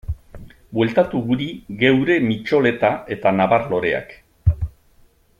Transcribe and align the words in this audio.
Bueltatu 0.77 1.19
guri 1.27 1.49
geure 1.83 2.15
mitxoleta 2.31 2.91
eta 3.17 3.33
nabar-loreak? 3.41 4.17